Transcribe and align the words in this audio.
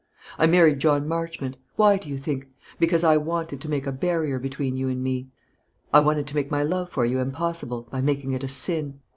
I 0.39 0.47
married 0.47 0.79
John 0.79 1.07
Marchmont 1.07 1.57
why, 1.75 1.97
do 1.97 2.09
you 2.09 2.17
think? 2.17 2.47
because 2.79 3.03
I 3.03 3.17
wanted 3.17 3.61
to 3.61 3.69
make 3.69 3.85
a 3.85 3.91
barrier 3.91 4.39
between 4.39 4.75
you 4.75 4.89
and 4.89 5.03
me. 5.03 5.27
I 5.93 5.99
wanted 5.99 6.25
to 6.25 6.35
make 6.35 6.49
my 6.49 6.63
love 6.63 6.89
for 6.89 7.05
you 7.05 7.19
impossible 7.19 7.83
by 7.91 8.01
making 8.01 8.31
it 8.31 8.43
a 8.43 8.47
sin. 8.47 9.01